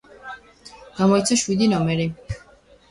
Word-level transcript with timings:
გამოიცა 1.01 1.39
შვიდი 1.43 1.69
ნომერი. 1.77 2.13